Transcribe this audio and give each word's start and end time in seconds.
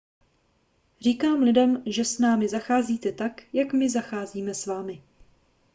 říkám 1.01 1.39
lidem 1.41 1.83
že 1.87 2.05
s 2.05 2.19
námi 2.19 2.49
zacházíte 2.49 3.11
tak 3.11 3.43
jak 3.53 3.73
my 3.73 3.89
zacházíme 3.89 4.53
s 4.53 4.65
vámi 4.65 5.03